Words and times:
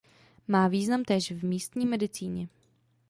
Má 0.47 0.67
význam 0.67 1.03
též 1.03 1.31
v 1.31 1.45
místní 1.45 1.85
medicíně. 1.85 2.47